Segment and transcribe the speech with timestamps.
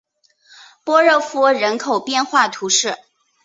[0.83, 2.97] 波热夫人口变化图示